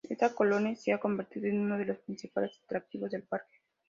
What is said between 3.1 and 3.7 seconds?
del parque.